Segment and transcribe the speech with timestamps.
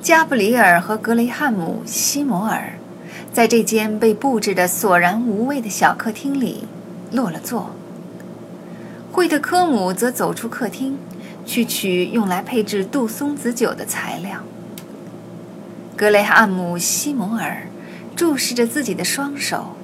[0.00, 2.74] 加布里尔和格雷汉姆·西摩尔
[3.32, 6.64] 在这间被布置得索然无味的小客厅里
[7.10, 7.74] 落了座。
[9.10, 10.96] 惠特科姆则走出客厅，
[11.44, 14.44] 去取用来配制杜松子酒的材料。
[15.96, 17.66] 格雷汉姆·西摩尔
[18.14, 19.74] 注视着自己的双手，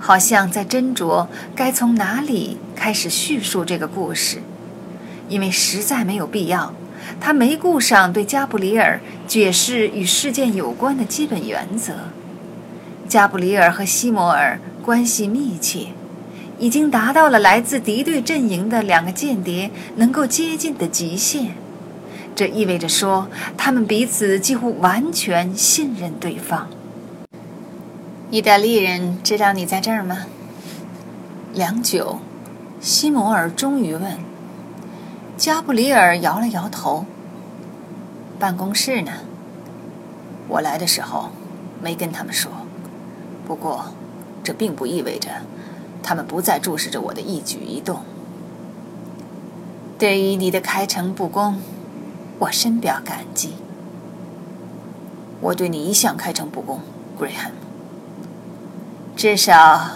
[0.00, 4.42] 好像在斟酌该从哪里开始叙述这个故事，
[5.28, 6.74] 因为实在没有必要。
[7.20, 11.94] 他没顾上对加布里尔解释与事件有关的基本原则。
[13.08, 15.88] 加布里尔和西摩尔关系密切，
[16.58, 21.54] 已经达到了来自敌对阵营的两个间谍能够接近的极限。
[22.34, 26.68] 这意味着说，他们彼此几乎完全信任对方。
[28.30, 30.26] 意大利人知道你在这儿吗？
[31.52, 32.18] 良久，
[32.80, 34.18] 西摩尔终于问。
[35.36, 37.04] 加布里尔摇了摇头。
[38.38, 39.12] 办公室呢？
[40.48, 41.30] 我来的时候
[41.82, 42.50] 没跟他们说。
[43.46, 43.86] 不过，
[44.42, 45.30] 这并不意味着
[46.02, 48.00] 他们不再注视着我的一举一动。
[49.98, 51.58] 对于你的开诚布公，
[52.38, 53.54] 我深表感激。
[55.40, 56.80] 我对你一向开诚布公
[57.18, 57.52] ，Graham。
[59.16, 59.90] 至少，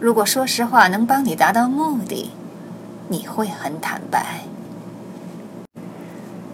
[0.00, 2.30] 如果说实话能帮你达到目的，
[3.08, 4.44] 你会很坦白。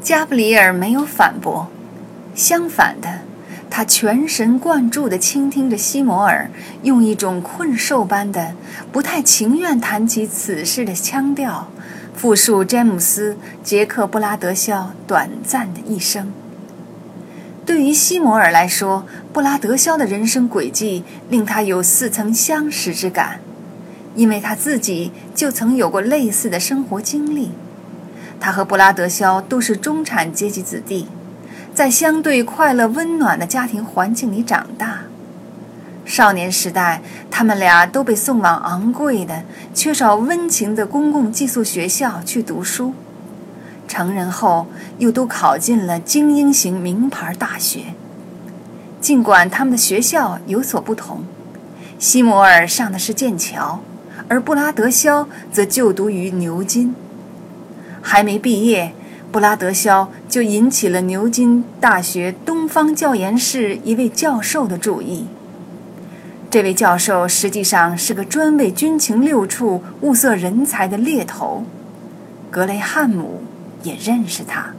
[0.04, 1.66] 加布里尔没有反驳，
[2.34, 3.20] 相反的，
[3.70, 6.50] 他全神贯注地倾听着西摩尔
[6.82, 8.52] 用一种困兽般的、
[8.92, 11.70] 不太情愿谈起此事的腔调，
[12.14, 13.32] 复述詹姆斯·
[13.62, 16.30] 杰克·布拉德肖短暂的一生。
[17.64, 23.40] 对于西摩尔来说，布拉德肖的人生轨迹令他有似曾相识之感，
[24.14, 27.52] 因为他自己就曾有过类似的生活经历。
[28.40, 31.08] 他和布拉德肖都是中产阶级子弟，
[31.74, 35.00] 在相对快乐温暖的家庭环境里长大。
[36.04, 39.42] 少年时代，他们俩都被送往昂贵的、
[39.72, 42.92] 缺少温情的公共寄宿学校去读书。
[43.88, 44.66] 成人后，
[44.98, 47.94] 又都考进了精英型名牌大学。
[49.00, 51.24] 尽管他们的学校有所不同，
[51.98, 53.80] 西摩尔上的是剑桥，
[54.28, 56.94] 而布拉德肖则就读于牛津。
[58.06, 58.92] 还没毕业，
[59.32, 65.26] 布拉德肖就引起了牛津大学东方教研室一位教授的注意。
[66.50, 71.64] 这位教授实际上是个专为军情六处物色人才的猎头，
[72.50, 73.42] 格雷汉姆
[73.82, 74.74] 也认识他。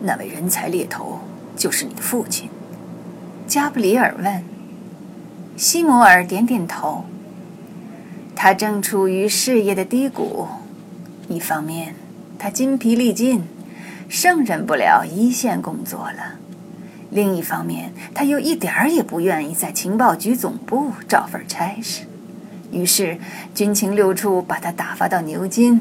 [0.00, 1.18] 那位人才猎头
[1.56, 2.48] 就是你的父亲？
[3.48, 4.44] 加布里尔问。
[5.56, 7.04] 西摩尔点点头。
[8.34, 10.46] 他正处于事业的低谷。
[11.32, 11.94] 一方面，
[12.38, 13.44] 他筋疲力尽，
[14.08, 16.36] 胜任不了一线工作了；
[17.10, 22.02] 另一方面，他又一点儿也不愿意在情报局总部找份差事。
[22.70, 23.18] 于是，
[23.54, 25.80] 军情六处把他打发到牛津，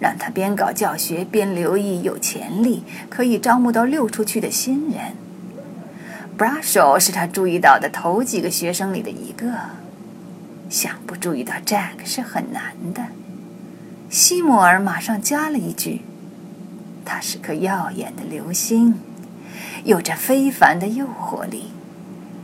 [0.00, 5.14] 让他边搞教学边留意有潜力可以招募到六处去的新人。
[6.36, 9.52] b r a s h o 是他注意到的头几个学生里的一个，
[10.70, 13.02] 想不注意到 Jack 是很难的。
[14.10, 16.00] 西摩尔马上加了一句
[17.04, 18.94] ：“他是颗耀眼的流星，
[19.84, 21.72] 有着非凡的诱惑力，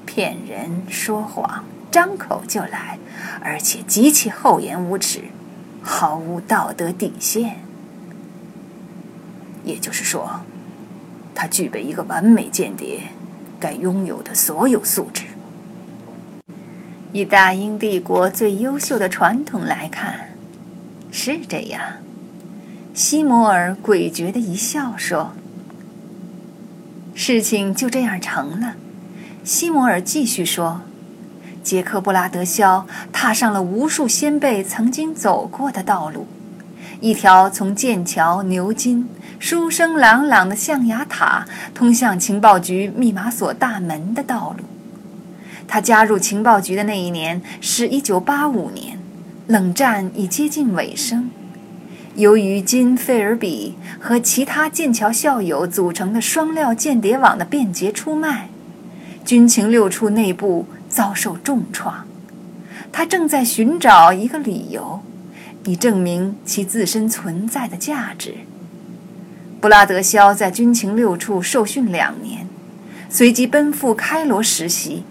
[0.04, 2.98] 骗人、说谎、张口就来，
[3.40, 5.22] 而且极其厚颜无耻，
[5.82, 7.56] 毫无道德底线。
[9.64, 10.42] 也就是说，
[11.34, 13.04] 他具备一个完美间谍
[13.58, 15.24] 该拥有的所有素质。
[17.12, 20.28] 以大英帝国最优秀的传统来看。”
[21.16, 21.80] 是这样，
[22.92, 25.32] 西摩尔诡谲的一笑说
[27.14, 28.74] ：“事情就这样成了。”
[29.44, 30.80] 西摩尔继续说
[31.62, 36.26] ：“杰克·布拉德肖踏上了无数先辈曾经走过的道路，
[37.00, 39.08] 一条从剑桥、牛津
[39.38, 44.64] 书声朗朗的象牙塔通向情报局密码锁大门的道路。
[45.68, 48.98] 他加入情报局的那一年是一九八五年。”
[49.46, 51.28] 冷战已接近尾声，
[52.16, 58.48] 由于金费尔比和其他剑桥校友组成的双料间谍网的便捷出卖，
[59.22, 62.06] 军情六处内部遭受重创。
[62.90, 65.02] 他正在寻找一个理由，
[65.66, 68.36] 以证明其自身存在的价值。
[69.60, 72.46] 布拉德肖在军情六处受训两年，
[73.10, 75.04] 随即奔赴开罗实习。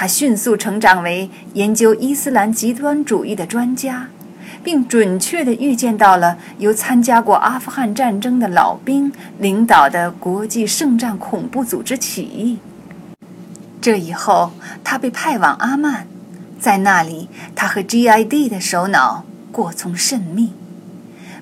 [0.00, 4.06] 他迅速成长为研究伊斯兰极端主义的专家，
[4.62, 9.10] 并准确地预见到了由参加过阿富汗战争的老兵
[9.40, 12.60] 领导的国际圣战恐怖组织起义。
[13.80, 14.52] 这以后，
[14.84, 16.06] 他被派往阿曼，
[16.60, 20.52] 在那里，他和 G.I.D 的首脑过从甚密。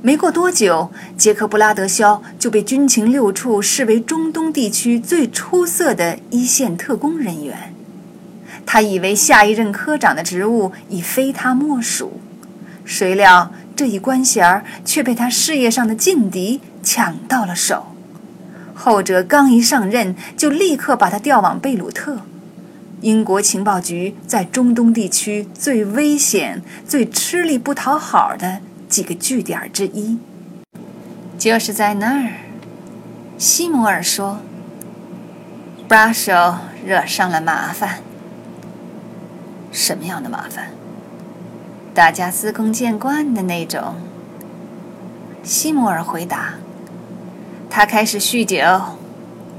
[0.00, 7.74] 没过多久，杰克布拉德肖就被军情六处视为中东地区最出色的一线特工人员。
[8.66, 12.20] 他以为下一任科长的职务已非他莫属，
[12.84, 17.86] 谁料这一官衔儿却被他事业上的劲敌抢到了手。
[18.74, 22.18] 后者刚一上任，就立刻把他调往贝鲁特，
[23.00, 28.58] 英国情报局在中东地区最危险、最吃力不讨好的。
[28.88, 30.18] 几个据点之一，
[31.36, 32.34] 就是在那儿。
[33.36, 34.40] 西摩尔说
[35.88, 37.98] ：“布拉手惹上了麻烦。
[39.76, 40.68] 什么样的麻烦？
[41.92, 43.96] 大家司空见惯的那种。”
[45.44, 46.54] 西摩尔回答
[47.68, 48.56] ：“他开始酗酒、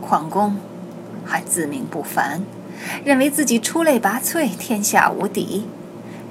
[0.04, 0.58] 旷工，
[1.24, 2.42] 还自命不凡，
[3.06, 5.68] 认为自己出类拔萃，天下无敌。”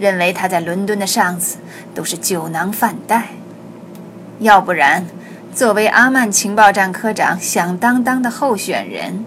[0.00, 1.56] 认为他在伦敦的上司
[1.94, 3.29] 都是酒囊饭袋，
[4.41, 5.06] 要不然，
[5.55, 9.25] 作为阿曼情报站科长响当当的候选人，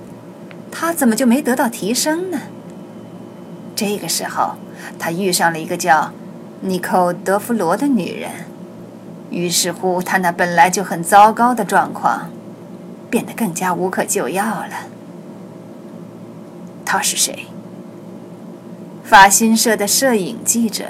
[0.70, 2.42] 他怎么就没得到提升呢？
[3.80, 4.58] 这个时候，
[5.00, 6.12] 他遇上了一个叫
[6.60, 8.30] 尼寇德弗罗的女人，
[9.30, 12.30] 于是乎，他那本来就很糟糕的状况，
[13.10, 14.90] 变得更加无可救药了。
[16.84, 17.46] 他是谁？
[19.06, 20.84] 法新社的摄影记者，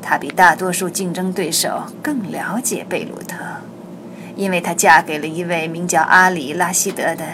[0.00, 3.36] 他比大多数竞争对手更了解贝鲁特，
[4.36, 7.26] 因为他嫁给了一位名叫阿里拉希德的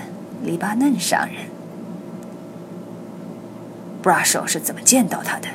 [0.43, 1.60] 黎巴嫩商人。
[4.03, 5.49] 布拉手是怎么见到他的？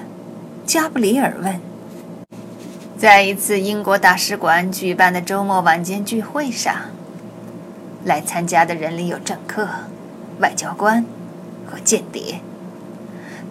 [0.65, 1.59] 加布里尔问。
[2.97, 6.73] 在一次英国大使馆举办的周末晚间聚会上，
[8.03, 9.67] 来参加的人里有政客、
[10.39, 11.05] 外交官
[11.65, 12.39] 和间谍。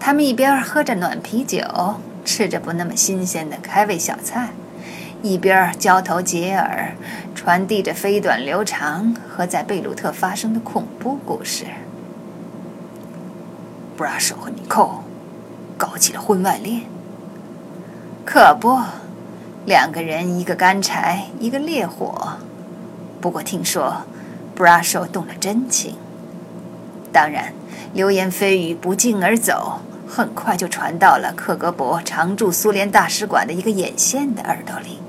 [0.00, 1.60] 他们一边喝着暖啤酒，
[2.24, 4.50] 吃着不那么新鲜的开胃小菜，
[5.22, 6.94] 一边交头接耳，
[7.34, 11.66] 传递着飞短流长和在贝鲁特发生的恐怖故事。
[13.96, 15.04] 布拉什和尼寇
[15.78, 16.82] 搞起了婚外恋。
[18.24, 18.80] 可不，
[19.66, 22.38] 两个人一个干柴，一个烈火。
[23.20, 24.02] 不过听说，
[24.54, 25.96] 布拉什动了真情。
[27.12, 27.52] 当然，
[27.92, 29.80] 流言蜚语不胫而走。
[30.06, 35.00] 很快就传到了克格勃常驻苏联大使馆的一个眼线的耳朵里。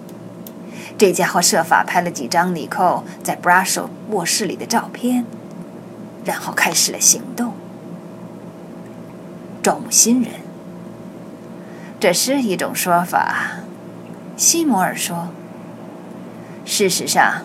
[0.98, 5.26] 这家伙设法拍了几张尼寇在布拉手卧室里的照片，
[6.24, 7.54] 然后开始了行动，
[9.66, 10.30] 招募新人。
[12.00, 13.62] 这是一种说法，
[14.38, 15.30] 西摩尔说。
[16.64, 17.42] 事实上，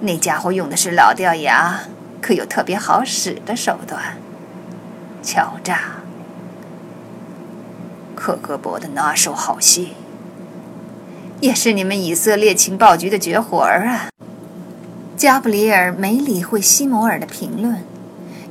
[0.00, 1.84] 那家伙用的是老掉牙，
[2.20, 4.18] 可又特别好使的手段——
[5.24, 6.02] 敲诈。
[8.14, 9.94] 克格勃的拿手好戏，
[11.40, 14.10] 也是你们以色列情报局的绝活儿啊！
[15.16, 17.82] 加布里尔没理会西摩尔的评论，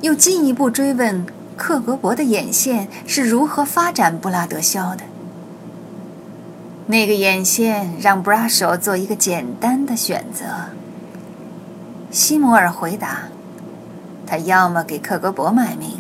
[0.01, 1.23] 又进一步追问
[1.61, 5.03] 克格勃的眼线是如何发展布拉德肖的。
[6.87, 10.45] 那个眼线让布拉手做一个简单的选择。
[12.09, 13.25] 西摩尔回答
[14.25, 15.99] ：“他要么给克格勃卖命。”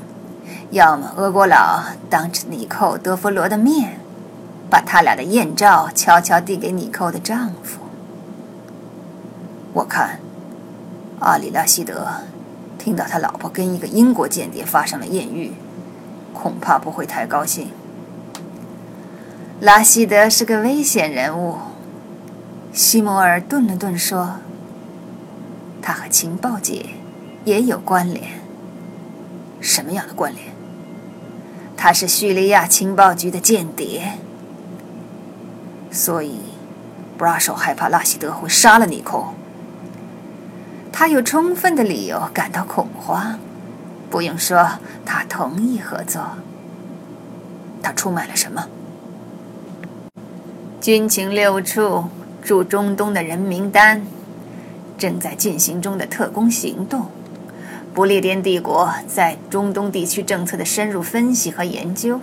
[0.71, 3.99] 要么俄国佬当着尼寇德弗罗的面，
[4.67, 7.81] 把他俩的艳照悄悄递给尼寇的丈夫。
[9.73, 10.19] 我看，
[11.19, 12.07] 阿里拉希德
[12.83, 15.53] 听到他老婆跟一个英国间谍发生了艳遇，
[16.33, 17.69] 恐怕不会太高兴。
[19.59, 21.57] 拉希德是个危险人物，
[22.73, 24.37] 西摩尔顿了顿说
[25.79, 26.83] ：“他和情报界
[27.45, 28.41] 也有关联。
[29.59, 30.47] 什么样的关联？”
[31.77, 34.13] 他是叙利亚情报局的间谍，
[35.91, 36.39] 所以
[37.15, 39.35] 布拉手害怕拉希德会杀了尼寇。
[40.91, 43.39] 他有充分的理由感到恐慌。
[44.09, 46.21] 不用说，他同意合作。
[47.81, 48.67] 他出卖了什么？
[50.81, 52.05] 军情六处
[52.43, 54.03] 驻中东的人名单，
[54.97, 57.05] 正在进行中的特工行动。
[57.93, 62.19] 不列颠帝国在中东地区政策的深入分析和研究，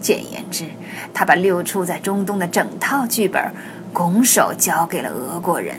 [0.00, 0.66] 简言之，
[1.12, 3.52] 他把六处在中东的整套剧本
[3.92, 5.76] 拱手交给了俄国人。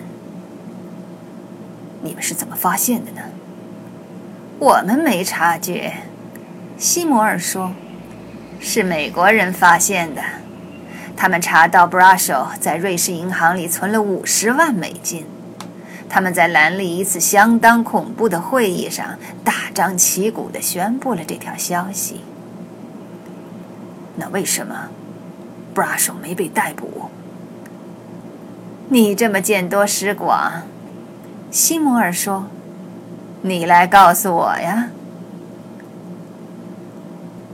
[2.08, 3.22] 你们是怎么发现的呢？
[4.60, 5.92] 我们没察觉，
[6.78, 7.74] 西摩尔说，
[8.62, 10.22] 是美国人发现的。
[11.18, 15.26] 他们查到 braso 在瑞士银行里存了五十万美金。
[16.08, 22.22] 他们在兰利一次相当恐怖的会议上大张旗鼓地宣布了这条消息。
[24.16, 24.88] 那为什么
[25.76, 27.10] braso 没被逮捕？
[28.88, 30.64] 你这么见多识广，
[31.50, 32.48] 西摩尔说
[33.42, 34.90] ：“你来告诉我呀。”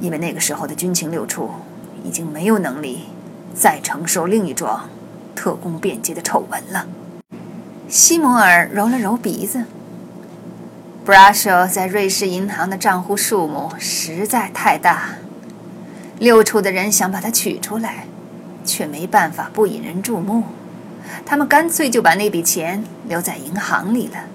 [0.02, 1.50] 因为那个时候的军情六处
[2.04, 3.04] 已经没有能力
[3.54, 4.90] 再承受另一桩
[5.36, 6.88] 特工变节的丑闻了。
[7.88, 9.66] 西摩尔揉了揉鼻子。
[11.06, 15.10] Brasho 在瑞士银行的账户数目实在太大，
[16.18, 18.08] 六处的人想把它取出来，
[18.66, 20.44] 却没办法不引人注目。
[21.25, 24.25] 他们干脆就把那笔钱留在银行里了。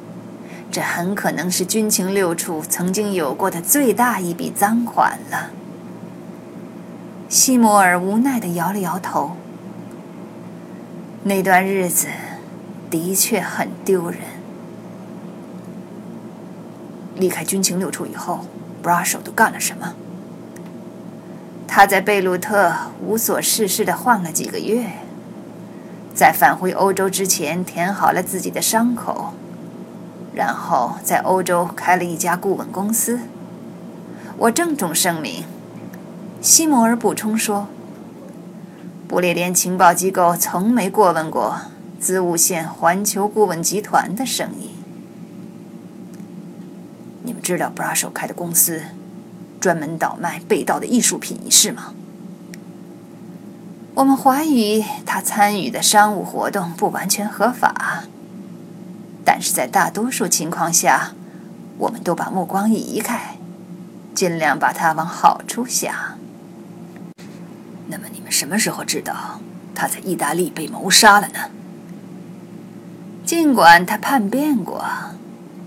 [0.71, 5.51] 这很可能是军情六处曾经有过的最大一笔赃款了。
[7.29, 9.37] 西摩尔无奈地摇了摇头。
[11.25, 12.09] 那段日子
[12.91, 14.21] 的确很丢人。
[17.17, 18.47] 离开军情六处以后
[18.83, 19.95] ，Brasho 都干了什么？
[21.67, 22.73] 他在贝鲁特
[23.03, 24.85] 无所事事地晃了几个月。
[26.19, 29.35] 在返回欧洲之前，填好了自己的伤口，
[30.35, 33.21] 然后在欧洲开了一家顾问公司。
[34.37, 35.45] 我郑重声明，
[36.41, 37.69] 西摩尔补充说，
[39.07, 41.61] 不列颠情报机构从没过问过
[42.01, 44.71] 子午线环球顾问集团的生意。
[47.23, 48.83] 你们知道 braso 开的公司
[49.61, 51.95] 专门倒卖被盗的艺术品一事吗？
[53.99, 58.05] 我们怀疑他参与的商务活动不完全合法，
[59.25, 61.15] 但是在大多数情况下，
[61.79, 63.39] 我们都把目光移开，
[64.15, 65.93] 尽量把他往好处想。
[67.89, 69.41] 那么你们什么时候知道
[69.75, 71.51] 他在意大利被谋杀了呢？
[73.25, 74.85] 尽管他叛变过，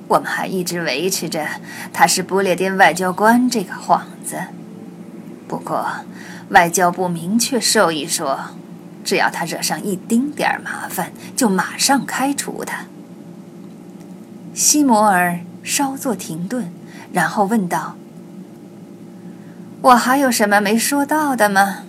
[0.07, 1.45] 我们还一直维持着
[1.91, 4.37] 他是不列颠外交官这个幌子。
[5.49, 5.85] 不过。
[6.49, 8.39] 外交部明确授意说，
[9.03, 12.85] 只要他惹上一丁点儿麻烦，就马上开除他。
[14.53, 16.71] 西摩尔稍作停顿，
[17.13, 17.95] 然后问道
[19.81, 21.83] ：“我还有什么没说到的吗？”